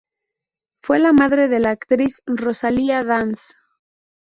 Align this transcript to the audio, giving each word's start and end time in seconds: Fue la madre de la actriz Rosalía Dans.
Fue 0.83 0.97
la 0.97 1.13
madre 1.13 1.47
de 1.47 1.59
la 1.59 1.69
actriz 1.69 2.23
Rosalía 2.25 3.03
Dans. 3.03 3.53